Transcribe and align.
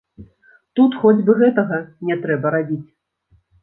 Тут 0.79 0.97
хоць 1.03 1.21
бы 1.29 1.37
гэтага 1.43 1.81
не 2.11 2.21
трэба 2.27 2.57
рабіць. 2.61 2.85